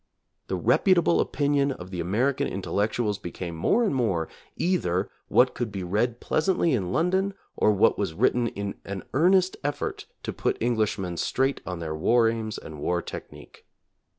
[0.47, 4.27] The reputable opinion of the American intellectuals became more and more
[4.57, 9.57] either what could be read pleasantly in London, or what was written in an earnest
[9.63, 13.63] effort to put Englishmen straight on their war aims and war technique.